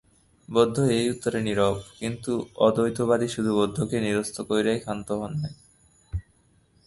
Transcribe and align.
বৌদ্ধ 0.49 0.77
এই 0.97 1.05
উত্তরে 1.09 1.39
নীরব, 1.41 1.75
কিন্তু 1.99 2.31
অদ্বৈতবাদী 2.57 3.27
শুধু 3.27 3.51
বৌদ্ধকে 3.55 3.97
নিরস্ত 3.99 4.37
করিয়াই 4.49 4.79
ক্ষান্ত 4.79 5.07
নন। 5.21 5.33